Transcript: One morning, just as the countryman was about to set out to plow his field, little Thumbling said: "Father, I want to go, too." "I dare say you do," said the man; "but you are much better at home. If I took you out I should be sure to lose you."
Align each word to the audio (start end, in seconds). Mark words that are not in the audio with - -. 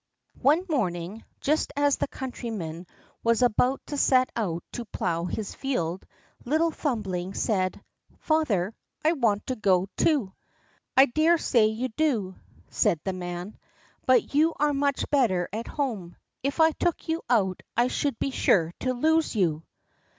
One 0.41 0.65
morning, 0.67 1.23
just 1.41 1.71
as 1.75 1.97
the 1.97 2.07
countryman 2.07 2.87
was 3.23 3.43
about 3.43 3.85
to 3.85 3.97
set 3.97 4.31
out 4.35 4.63
to 4.71 4.85
plow 4.85 5.25
his 5.25 5.53
field, 5.53 6.07
little 6.43 6.71
Thumbling 6.71 7.35
said: 7.35 7.79
"Father, 8.17 8.73
I 9.05 9.11
want 9.11 9.45
to 9.45 9.55
go, 9.55 9.89
too." 9.97 10.33
"I 10.97 11.05
dare 11.05 11.37
say 11.37 11.67
you 11.67 11.89
do," 11.89 12.33
said 12.67 12.99
the 13.03 13.13
man; 13.13 13.59
"but 14.07 14.33
you 14.33 14.53
are 14.59 14.73
much 14.73 15.07
better 15.11 15.47
at 15.53 15.67
home. 15.67 16.15
If 16.41 16.59
I 16.59 16.71
took 16.71 17.07
you 17.07 17.21
out 17.29 17.61
I 17.77 17.85
should 17.87 18.17
be 18.17 18.31
sure 18.31 18.73
to 18.79 18.93
lose 18.95 19.35
you." 19.35 19.61